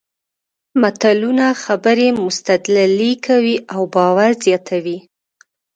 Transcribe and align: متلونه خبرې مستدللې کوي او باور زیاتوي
متلونه 0.81 1.47
خبرې 1.63 2.07
مستدللې 2.23 3.13
کوي 3.25 3.55
او 3.73 3.81
باور 3.95 4.31
زیاتوي 4.45 4.97